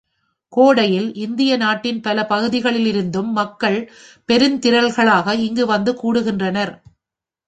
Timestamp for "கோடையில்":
0.53-1.13